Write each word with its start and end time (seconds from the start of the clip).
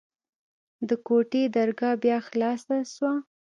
د 0.87 0.89
کوټې 1.07 1.43
درګاه 1.55 1.95
بيا 2.03 2.17
خلاصه 2.27 2.77
سوه. 2.93 3.11